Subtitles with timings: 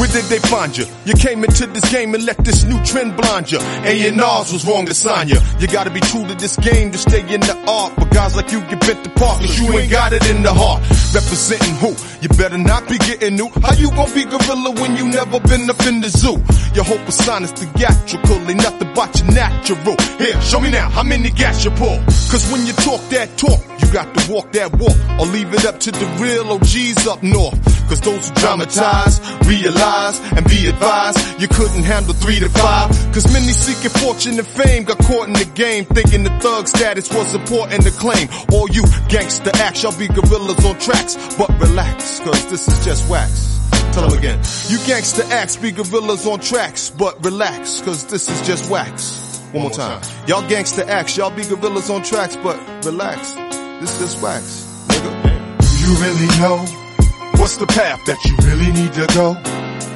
[0.00, 0.86] Where did they find you?
[1.04, 3.58] You came into this game and let this new trend blind you.
[3.60, 5.36] A&R's was wrong to sign you.
[5.58, 7.92] You gotta be true to this game to stay in the art.
[7.98, 10.80] But guys like you get bent apart cause you ain't got it in the heart.
[11.12, 11.92] Representing who?
[12.22, 13.50] You better not be getting new.
[13.60, 16.40] How you gonna be gorilla when you never been up in the zoo?
[16.72, 19.96] Your whole persona's theatrical, ain't nothing but your natural.
[20.16, 22.00] Here, show me now how many gas you pull.
[22.32, 24.96] Cause when you talk that talk, you got to walk that walk.
[25.20, 27.79] Or leave it up to the real OGs up north.
[27.90, 29.18] Cause those who dramatize,
[29.48, 32.88] realize, and be advised, you couldn't handle three to five.
[33.12, 37.12] Cause many seeking fortune and fame got caught in the game, thinking the thug status
[37.12, 38.28] was important to claim.
[38.52, 41.16] All you gangster acts, y'all be gorillas on tracks.
[41.36, 43.58] But relax, cause this is just wax.
[43.92, 44.38] Tell them again.
[44.68, 49.40] You gangster acts be gorillas on tracks, but relax, cause this is just wax.
[49.50, 50.00] One more time.
[50.28, 53.34] Y'all gangster acts, y'all be gorillas on tracks, but relax.
[53.80, 55.58] This is just wax, nigga.
[55.58, 56.80] Do you really know
[57.40, 59.32] what's the path that you really need to go?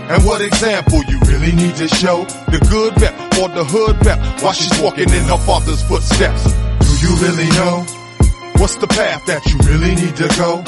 [0.08, 2.24] And what example you really need to show?
[2.48, 6.44] The good rep or the hood rep while she's walking in her father's footsteps.
[6.48, 7.84] Do you really know
[8.56, 10.64] what's the path that you really need to go?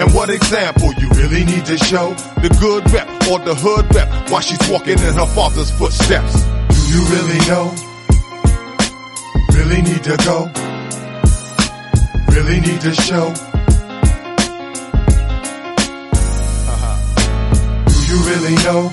[0.00, 2.12] And what example you really need to show?
[2.40, 6.32] The good rep or the hood rep while she's walking in her father's footsteps.
[6.72, 7.72] Do you really know?
[9.52, 10.48] Really need to go?
[12.32, 13.55] Really need to show?
[18.08, 18.92] You really know?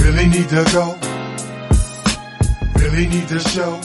[0.00, 0.96] Really need to go?
[2.76, 3.78] Really need to show?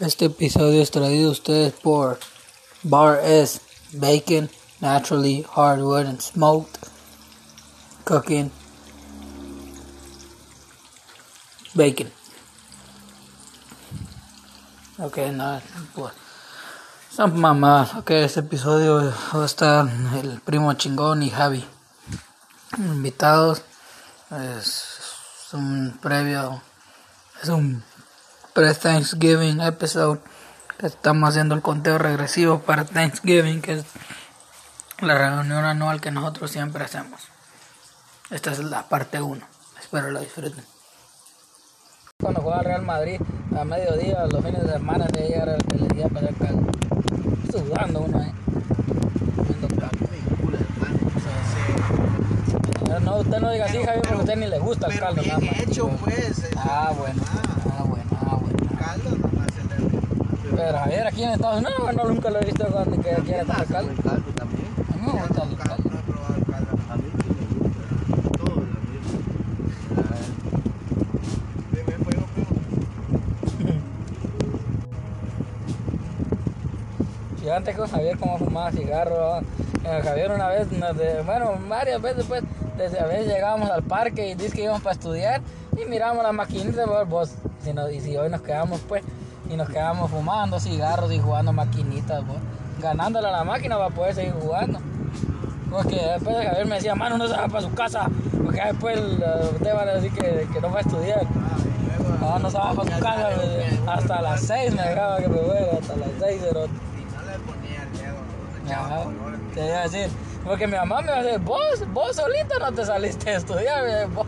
[0.00, 2.18] Este episodio es traído a ustedes por
[2.82, 3.60] Bar S
[3.92, 4.48] Bacon,
[4.80, 6.78] naturally hardwood and smoked
[8.04, 8.50] cooking
[11.76, 12.10] bacon.
[14.98, 15.62] Ok, nada,
[15.94, 16.12] pues.
[17.10, 17.96] Son mamás.
[17.96, 19.84] Ok, este episodio va a estar
[20.22, 21.66] el primo chingón y Javi.
[22.78, 23.62] Invitados.
[24.30, 26.62] Es un previo.
[27.42, 27.82] Es un
[28.54, 30.20] pre-Thanksgiving episode.
[30.78, 33.84] Estamos haciendo el conteo regresivo para Thanksgiving, que es
[35.00, 37.22] la reunión anual que nosotros siempre hacemos.
[38.30, 39.44] Esta es la parte 1.
[39.80, 40.64] Espero la disfruten.
[42.20, 43.20] Cuando juega Real Madrid
[43.58, 46.70] a mediodía, los fines de semana, se llega el día para allá
[47.58, 47.58] acá.
[47.86, 48.30] Sudando uno caldo.
[53.04, 55.22] No, usted no diga así, Javier, porque a usted ni le gusta el caldo.
[55.22, 55.60] bien nada más.
[55.60, 56.18] hecho, pues.
[56.18, 57.22] es- Ah, bueno.
[57.32, 58.58] Ah, bueno, ah, bueno.
[58.78, 60.56] Caldo nomás se le...
[60.56, 63.66] Pero Javier, aquí en Estados Unidos, no, nunca lo he visto cuando que quiere tomar
[63.66, 63.92] caldo.
[64.02, 64.66] Caldo también.
[64.76, 65.90] A mí me gusta el Caldo, caldo.
[65.90, 66.70] no he probado el caldo.
[66.90, 67.82] A mí sí me gusta.
[68.38, 69.18] Todo lo mismo.
[71.72, 72.50] Dime fuego, primo.
[77.50, 82.00] Yo antes con Javier como fumaba cigarro, eh, Javier una vez, nos de- bueno, varias
[82.00, 82.44] veces pues,
[82.78, 85.40] desde a veces llegábamos al parque y dice que íbamos para estudiar
[85.76, 89.02] y miramos las maquinitas, pues, vos, si y si hoy nos quedamos pues,
[89.50, 92.38] y nos quedamos fumando cigarros y jugando maquinitas, pues,
[92.80, 94.78] ganándole a la máquina para poder seguir jugando.
[95.72, 98.06] Porque después de Javier me decía, mano, no se va para su casa,
[98.44, 101.22] porque después eh, usted va a decir que, que no va a estudiar.
[102.20, 103.28] No, no se va para su casa,
[103.88, 107.38] hasta las 6 me dejaba que me fuera, hasta las 6 pero Y no le
[107.38, 109.04] ponía el dedo, no le Ajá,
[109.54, 110.08] te iba a decir,
[110.44, 113.84] porque mi mamá me va a decir, vos, vos solito no te saliste a estudiar,
[113.84, 114.26] dice, vos,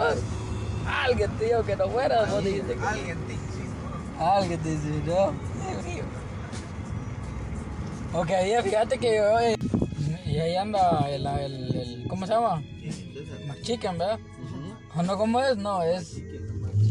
[0.86, 3.64] alguien tío que no fuera, vos dijiste que Alguien te insistió.
[4.20, 5.32] alguien te dice, no.
[8.14, 8.28] Ok,
[8.64, 9.56] fíjate que yo, eh,
[10.26, 12.62] y ahí anda el, el, el- ¿cómo se llama?
[13.46, 14.18] McChicken, ¿verdad?
[14.94, 15.56] ¿O no cómo es?
[15.56, 16.18] No, es,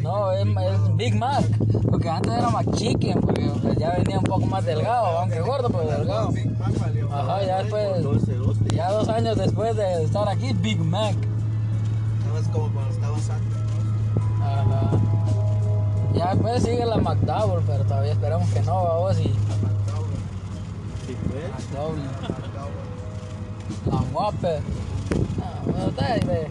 [0.02, 1.44] no, es, es Big Mac,
[1.90, 5.90] porque antes era McChicken, porque pues, ya venía un poco más delgado, aunque gordo, pero
[5.90, 6.34] delgado.
[7.12, 8.04] Ajá, ya después...
[8.04, 8.60] 12, 12.
[8.76, 11.16] Ya dos años después de estar aquí, Big Mac.
[12.20, 13.58] Estabas como cuando estabas antes.
[14.42, 14.92] Ajá.
[16.14, 21.72] Ya después sigue la McDouble, pero todavía esperamos que no, vamos y Sí, pues.
[21.72, 22.04] McDouble.
[23.90, 24.62] La Whopper.
[25.42, 26.48] Ah, está, bien,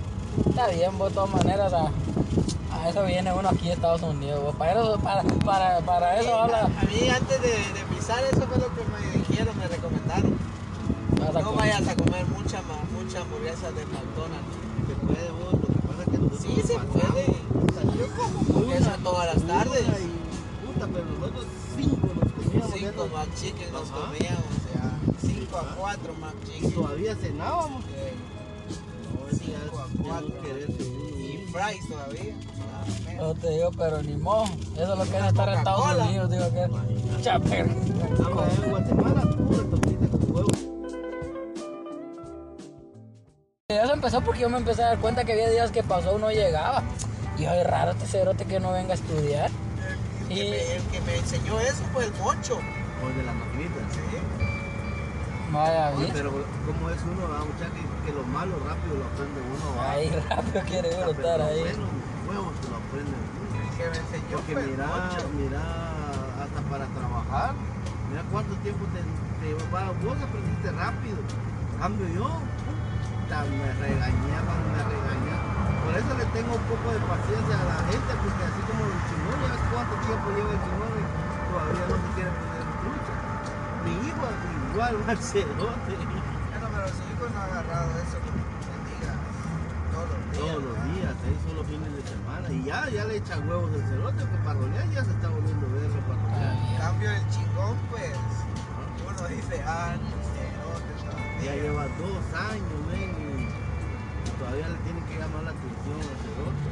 [0.46, 1.90] está bien, de todas maneras, a,
[2.82, 4.54] a eso viene uno aquí a Estados Unidos.
[4.56, 6.64] Para eso, para, para, para eso habla.
[6.64, 10.38] A mí antes de, de pisar eso fue lo que me dijeron, me recomendaron.
[11.20, 11.58] vas No comer.
[11.58, 14.56] vayas a comer mucha, ma- mucha hamburguesa de McDonald's.
[14.88, 15.52] Se puede, vos.
[15.54, 16.96] Lo que pasa es que nosotros Sí, se pasamos.
[16.96, 17.26] puede.
[17.98, 19.82] Yo como hamburguesa todas las tardes.
[19.82, 21.46] y- Puta, pero nosotros
[21.76, 22.72] cinco nos comíamos.
[22.74, 24.00] Cinco nos- McChicken nos Ajá.
[24.00, 26.72] comíamos, o sea, cinco a cuatro Y McChicken.
[26.72, 27.82] todavía cenábamos.
[30.02, 30.34] No, a uno.
[31.18, 32.34] Y fries todavía.
[33.20, 34.48] Eso te digo, pero ni mojo.
[34.76, 37.22] Eso es lo que es estar en Estados Unidos, digo que.
[37.22, 37.66] Chaper.
[43.68, 46.30] Eso empezó porque yo me empecé a dar cuenta que había días que pasó uno
[46.30, 46.82] llegaba.
[47.36, 49.50] Y yo, raro este cerote que no venga a estudiar.
[50.30, 50.40] El, y...
[50.40, 52.54] Que me, el que me enseñó eso fue el poncho.
[52.56, 54.00] O el de las maquinitas, sí.
[55.52, 59.80] Vaya, pero como es uno, ah, muchachos, que, que lo malo rápido lo aprende uno.
[59.80, 59.90] Ah.
[59.90, 61.64] Ahí rápido quiere uno estar ahí
[62.30, 63.58] huevos que lo aprende uno.
[63.58, 64.88] El que me enseñó Porque mira,
[65.34, 65.62] mira,
[66.38, 67.52] hasta para trabajar,
[68.08, 71.18] mira cuánto tiempo te, te va, vos aprendiste rápido.
[71.82, 75.50] Cambio yo, puta, me regañaban, me regañaban.
[75.82, 79.00] Por eso le tengo un poco de paciencia a la gente, porque así como el
[79.10, 81.04] chingón, ya ves cuánto tiempo lleva el chingón y
[81.50, 83.14] todavía no se quiere poner en lucha.
[83.82, 84.24] Mi hijo
[84.70, 88.29] igual, Marcelote, Bueno, pero si hijo no ha agarrado eso, se
[90.40, 91.14] todos los días.
[91.24, 92.48] ahí solo fines de semana.
[92.50, 95.66] Y ya, ya le echa huevos el cerote, que para rolear ya se está volviendo
[95.68, 96.56] verlo para rolear.
[96.56, 98.16] En cambio, el chingón, pues,
[99.04, 103.12] uno dice, ah, los Ya lleva dos años, ven,
[104.24, 106.68] y todavía le tienen que llamar la atención al cerote.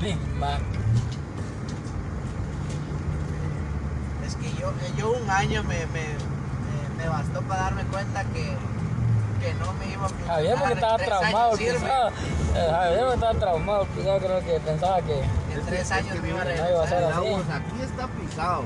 [0.00, 0.62] Big Mac.
[4.26, 8.56] Es que yo, yo un año me, me, me, me bastó para darme cuenta que,
[9.42, 10.34] que no me iba a funcionar.
[10.36, 11.56] Javier porque estaba traumado.
[11.56, 15.20] Eh, Javier porque estaba traumado, pisado, creo que pensaba que.
[15.20, 17.04] En tres Es años que me iba a regresar.
[17.04, 18.62] aquí está pisado,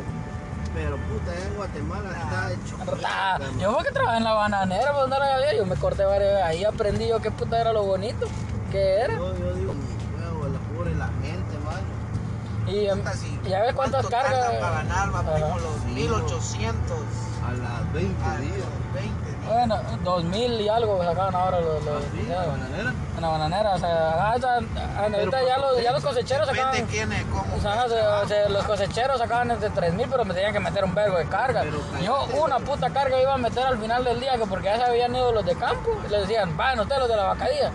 [0.74, 2.76] pero puta, en Guatemala está hecho.
[3.06, 6.42] Ah, yo porque trabajé en la bananera, pues no era Javier, yo me corté varias
[6.42, 8.26] ahí aprendí yo qué puta era lo bonito
[8.70, 9.14] que era.
[9.16, 11.96] Yo, yo digo, mi huevo, la pobre la gente, mano.
[12.68, 14.56] Y, em, Puta, si- ya ves cuántas ¿cuánto cargas.
[14.56, 15.32] para ganar, va, Ajá.
[15.34, 16.98] primo, los 1800
[17.46, 18.56] A las 20 a días.
[18.58, 19.15] los 20 días.
[19.48, 22.94] Bueno, dos mil y algo sacaban ahora los, los Así, ya, la bananera.
[23.16, 23.74] en la bananera.
[23.74, 26.86] O sea, ah, ah, ahorita ya los, ya los cosecheros sacaban.
[26.86, 27.54] Quién es, cómo.
[27.56, 30.94] O sea, se- se- los cosecheros sacaban entre 3000, pero me tenían que meter un
[30.94, 31.62] vergo de carga.
[32.02, 34.84] Yo una puta carga iba a meter al final del día, que porque ya se
[34.84, 37.70] habían ido los de campo, y les decían, vayan ustedes los de la vacadilla.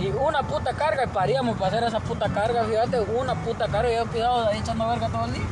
[0.00, 3.92] Y una puta carga, y paríamos para hacer esa puta carga, fíjate, una puta carga,
[3.92, 5.42] y yo pisado ahí echando verga todo el día.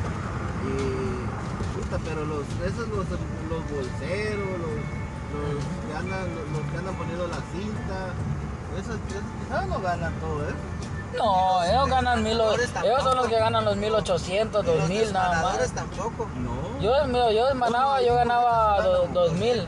[0.65, 5.02] Y, puta, pero los, esos los, los bolseros, los,
[5.33, 7.97] los que andan, los, los que andan poniendo la cinta,
[8.79, 10.55] esos, esos quizás no ganan todo eso.
[11.17, 15.43] No, ellos ganan mil, ellos son los que ganan los 1800, Y los 2000 nada
[15.43, 15.71] más.
[15.73, 16.27] tampoco.
[16.37, 16.79] No.
[16.81, 19.65] Yo, mira, yo desmanaba, yo ganaba do- 2000, Ahí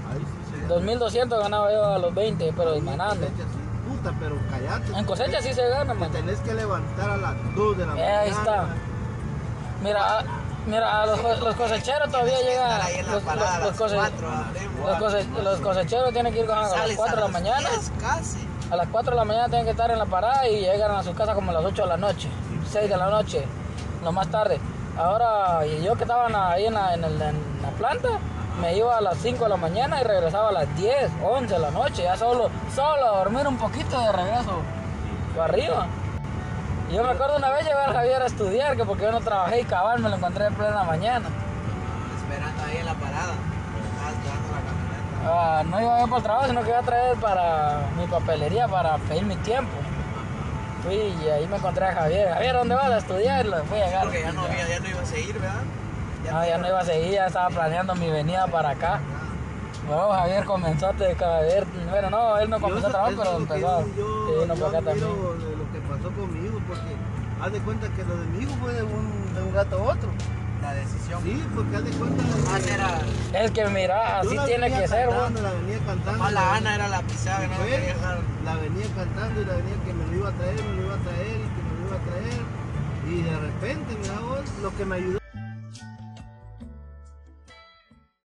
[0.53, 3.27] sí se 2200 ganaba yo a los 20, pero desmanando.
[3.87, 4.97] Puta, pero callate.
[4.97, 6.11] En cosecha sí se gana, man.
[6.11, 8.19] tenés que levantar a las 2 de la Eh, mañana.
[8.21, 8.65] ahí está.
[9.83, 10.23] Mira, ah,
[10.67, 12.81] mira, a los, los cosecheros todavía llegan.
[13.11, 14.87] Los, parada los- los cose- 4 a primo.
[14.87, 17.69] los cose- los cosecheros tienen que ir a las Sales 4 de la mañana.
[17.69, 18.47] 10 casi.
[18.71, 21.03] A las 4 de la mañana tienen que estar en la parada y llegan a
[21.03, 22.27] su casa como a las 8 de la noche,
[22.71, 23.45] 6 de la noche,
[24.03, 24.59] lo más tarde.
[24.97, 28.09] Ahora, yo que estaba ahí en la, en, el- en la planta,
[28.61, 31.59] me iba a las 5 de la mañana y regresaba a las 10, 11 de
[31.59, 34.61] la noche, ya solo, solo a dormir un poquito de regreso
[35.35, 35.87] para arriba.
[36.91, 39.61] Yo me acuerdo una vez llevar a Javier a estudiar, que porque yo no trabajé
[39.61, 41.27] y cabal me lo encontré en plena mañana.
[42.17, 43.33] Esperando ahí en la parada.
[44.05, 45.27] Camioneta.
[45.27, 48.67] Ah, no iba yo para el trabajo, sino que iba a traer para mi papelería
[48.67, 49.71] para pedir mi tiempo.
[50.83, 52.29] Fui y ahí me encontré a Javier.
[52.33, 53.45] Javier, ¿dónde vas a estudiar?
[53.45, 54.03] Lo fui a llegar.
[54.03, 55.61] Porque ya no, había, ya no iba a seguir, ¿verdad?
[56.31, 58.99] Ah, ya no iba a seguir, ya estaba planeando mi venida para acá.
[59.87, 63.67] Bueno, Javier comenzó a Javier, bueno, no, él no comenzó a trabajar, pero empezó.
[63.69, 63.85] a- yo,
[64.45, 65.54] sí, yo, acá también.
[66.05, 66.95] Pasó con mi hijo, porque
[67.41, 69.93] haz de cuenta que lo de mi hijo fue de un, de un gato a
[69.93, 70.09] otro.
[70.61, 71.21] La decisión.
[71.23, 73.01] Sí, porque haz de cuenta que era.
[73.33, 75.41] Es que mira, así tiene venía que ser, cantando.
[75.41, 76.29] La venía cantando.
[76.31, 77.95] La Ana era la pisada que no Fue,
[78.43, 80.95] la venía cantando y la venía que me lo iba a traer, me lo iba
[80.95, 82.41] a traer y que me lo iba a traer.
[83.07, 85.19] Y de repente, mira vos, lo que me ayudó.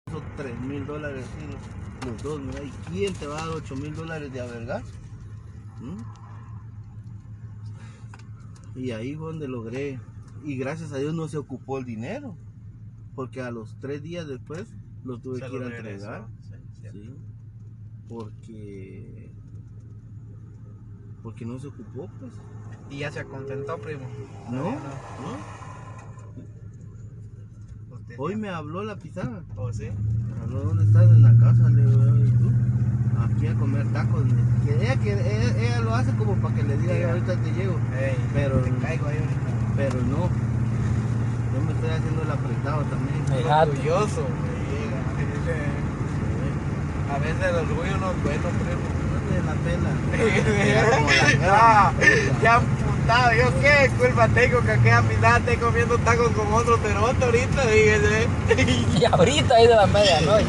[0.06, 1.24] Esos 3 mil dólares,
[2.06, 4.82] los dos, mira, ¿y quién te va a dar 8 mil dólares de avergar?
[5.80, 6.19] ¿Mm?
[8.74, 9.98] Y ahí fue donde logré.
[10.44, 12.36] Y gracias a Dios no se ocupó el dinero.
[13.14, 14.72] Porque a los tres días después
[15.04, 16.26] lo tuve Se que ir a entregar.
[16.40, 16.54] Sí,
[18.08, 19.30] porque
[21.22, 22.32] porque no se ocupó pues
[22.90, 24.06] Y ya se contentó, primo.
[24.50, 25.60] no no
[28.18, 29.88] hoy me habló la pisada ¿Oh, sí?
[29.90, 32.50] me habló dónde estás en la casa le digo "¿Y tú?".
[33.24, 34.22] Aquí a comer tacos
[34.66, 37.36] que ella, que ella, ella lo hace como para que le diga Sí, "Yo ahorita
[37.36, 37.76] te llego
[38.34, 39.50] Pero- te caigo ahí ahorita.
[39.76, 40.28] pero no
[41.52, 43.70] yo me estoy haciendo el apretado también Fíjate.
[43.70, 44.22] Orgulloso.
[44.22, 44.26] me
[44.70, 45.00] llega.
[47.14, 48.86] A veces el orgullo no es bueno, primo.
[49.30, 49.54] de la
[50.96, 51.92] Como la Ah,
[52.42, 56.52] ya apuntado, yo qué culpa tengo que aquí a mi lado esté comiendo tacos con
[56.52, 58.28] otro cerote ahorita, fíjese.
[59.00, 60.44] Y ahorita ahí de la medianoche.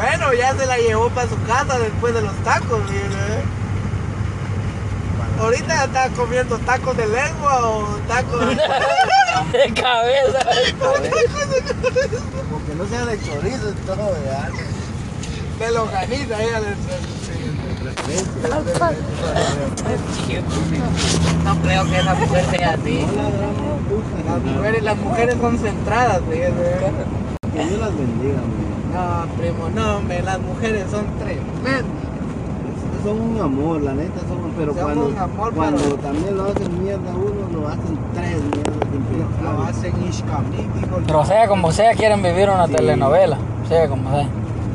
[0.00, 3.44] Bueno, ya se la llevó para su casa después de los tacos, mire.
[5.38, 8.56] Ahorita ya está comiendo tacos de lengua o tacos de...
[9.52, 10.38] De cabeza.
[12.50, 14.50] Porque no sea de chorizo y todo, ¿verdad?
[15.58, 16.70] de longaniza, ella le...
[21.44, 23.06] No creo que esa mujer sea así.
[24.26, 26.78] Las mujeres, las mujeres son centradas, fíjese.
[27.52, 28.38] Que Dios las bendiga,
[29.00, 31.84] No, primo, no, me, las mujeres son tremendas.
[33.02, 36.44] Son un amor, la neta son, pero Son cuando, un amor, cuando pero- también lo
[36.44, 40.66] hacen mierda a uno, lo hacen tres mierdas Lo hacen ishkamiti,
[41.06, 42.74] Pero sea como sea, quieren vivir una Sí.
[42.74, 43.38] telenovela.
[43.68, 44.26] Sea como sea.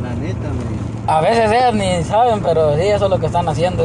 [0.01, 0.75] La neta, man.
[1.07, 3.83] A veces ellas ni saben, pero sí, eso es lo que están haciendo.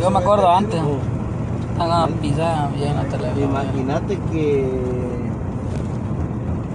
[0.00, 0.80] Yo me acuerdo antes.
[0.80, 0.98] Oh,
[1.72, 3.62] Están a pisar bien la telenovela.
[3.64, 4.68] Imagínate que.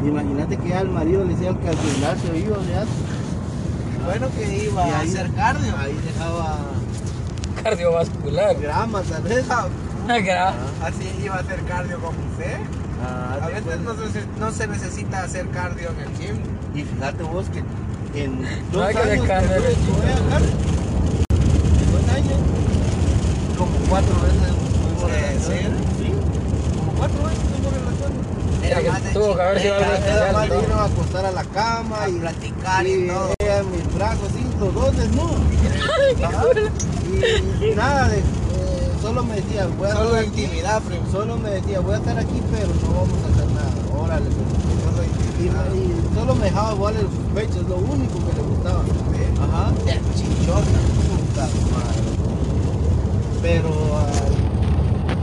[0.06, 2.86] Imagínate que al marido le decían que al gimnasio iba, ¿ya?
[4.06, 5.74] Bueno que iba Y a ahí- hacer cardio.
[5.78, 6.58] Ahí dejaba
[7.64, 8.56] Cardiovascular.
[8.60, 9.46] grama, tal vez.
[9.48, 12.58] Gra- Así iba a hacer cardio como usted.
[13.06, 13.94] Ah, A veces cuento.
[13.94, 16.38] no se, no se necesita hacer cardio en el gym.
[16.74, 17.60] Y fíjate vos que
[18.24, 22.40] en No dos que años que que voy a dejar, en dos años,
[23.58, 24.54] como cuatro veces
[25.02, 25.12] fuimos
[25.46, 25.54] Sí.
[25.98, 26.12] Sí,
[26.80, 27.87] como cuatro veces fuimos
[28.68, 30.62] Era que tuvo que haber sido algo especial, más de ¿no?
[30.62, 33.30] irnos a acostar a la cama a y platicar y, y todo.
[33.40, 35.38] ella en mis brazos, sí, los dos desnudos.
[36.24, 36.44] Ajá.
[37.62, 38.24] Y nada de, eh,
[39.02, 41.04] solo me decía, voy a Solo estar aquí, intimidad, primo.
[41.12, 43.72] solo me decía, voy a estar aquí, pero no vamos a hacer nada.
[44.04, 44.26] Órale.
[44.30, 45.66] Solo Y, intimidad.
[45.74, 48.82] y solo me dejaba volar el pecho, es lo único que le gustaba.
[49.42, 49.72] Ajá.
[49.86, 50.80] De chichona.
[51.18, 52.02] Puta madre.
[53.42, 54.06] Pero ah,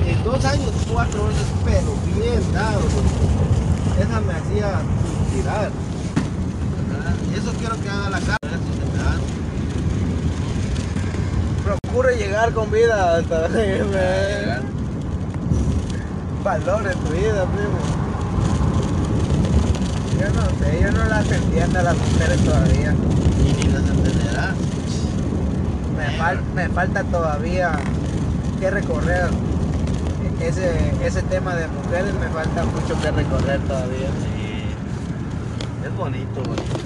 [0.07, 2.81] en dos años, cuatro veces, pero bien dado.
[3.99, 4.69] Esa me hacía
[5.35, 5.71] tirar.
[7.37, 8.39] Eso quiero que haga la cara.
[11.65, 13.49] Procure llegar con vida hasta
[16.45, 17.79] valor en tu vida, primo.
[20.21, 22.95] Yo no sé, yo no las entiendo a las mujeres todavía.
[23.41, 24.55] Y ni las entenderá.
[25.97, 27.73] Me, fal- me falta todavía
[28.61, 29.31] que recorrer.
[30.41, 34.09] Ese, ese tema de mujeres me falta mucho que recorrer todavía.
[34.09, 34.65] Sí.
[35.85, 36.77] Es bonito, bonito.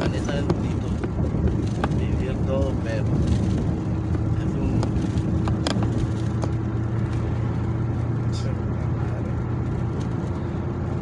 [0.00, 0.86] La neta es bonito.
[1.98, 3.04] Vivir todo, pero
[4.38, 4.80] es un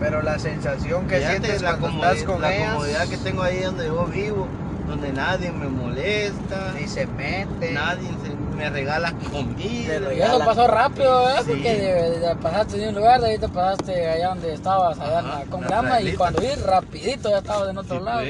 [0.01, 3.43] Pero la sensación que Fíjate sientes la, cuando estás con la ellas comodidad que tengo
[3.43, 4.47] ahí donde yo vivo,
[4.87, 7.73] donde nadie me molesta, ni se mete.
[7.73, 8.09] nadie
[8.57, 10.13] me regala comida.
[10.15, 11.35] Y eso pasó rápido, ¿eh?
[11.45, 11.51] Sí.
[11.53, 15.21] Porque de- de- pasaste de un lugar, de ahí te pasaste allá donde estabas, allá
[15.21, 18.21] en Ajá, con la grama, y cuando vi rapidito ya estabas en otro Sí, lado.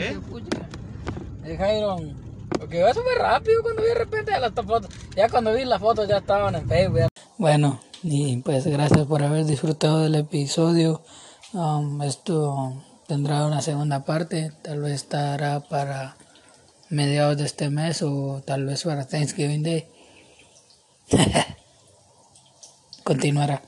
[1.45, 2.16] El Jairon,
[2.59, 6.09] porque eso fue rápido cuando vi de repente las fotos, ya cuando vi las fotos
[6.09, 6.99] ya estaban en Facebook.
[6.99, 7.09] ya.
[7.38, 11.02] Bueno, y pues gracias por haber disfrutado del episodio.
[11.52, 12.75] Um, esto
[13.06, 16.16] tendrá una segunda parte, tal vez estará para
[16.88, 19.87] mediados de este mes o tal vez para Thanksgiving Day.
[23.05, 23.63] Continuará.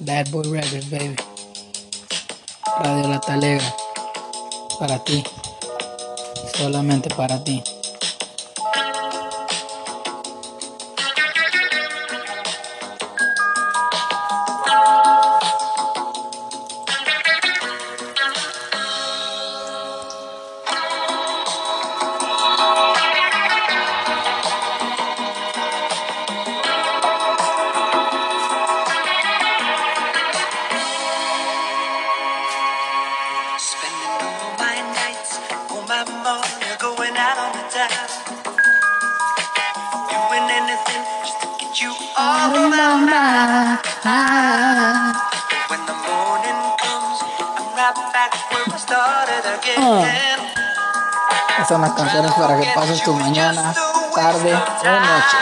[0.00, 1.16] Bad Boy Records, baby.
[2.80, 3.74] Radio La Talega.
[4.78, 5.22] Para ti.
[6.56, 7.62] Solamente para ti.
[49.46, 50.40] Again.
[51.50, 53.74] Estas son las canciones para que pases tu mañana,
[54.14, 55.36] tarde o noche.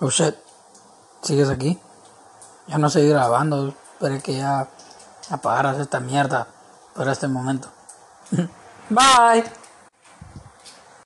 [0.00, 0.34] Oh shit.
[1.22, 1.78] ¿Sigues aquí?
[2.66, 3.68] Ya no seguí grabando.
[3.92, 4.66] Esperé que ya
[5.30, 6.48] apagaras esta mierda
[6.94, 7.68] por este momento.
[8.90, 9.61] Bye.